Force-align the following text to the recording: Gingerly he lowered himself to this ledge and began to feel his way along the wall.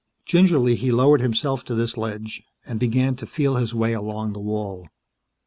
Gingerly 0.25 0.75
he 0.77 0.91
lowered 0.91 1.21
himself 1.21 1.63
to 1.65 1.75
this 1.75 1.95
ledge 1.95 2.41
and 2.65 2.79
began 2.79 3.15
to 3.17 3.27
feel 3.27 3.57
his 3.57 3.75
way 3.75 3.93
along 3.93 4.33
the 4.33 4.39
wall. 4.41 4.87